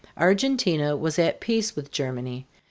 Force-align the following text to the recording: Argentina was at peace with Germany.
Argentina 0.17 0.97
was 0.97 1.19
at 1.19 1.39
peace 1.39 1.75
with 1.75 1.91
Germany. 1.91 2.47